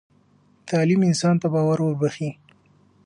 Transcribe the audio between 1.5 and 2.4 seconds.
باور وربخښي.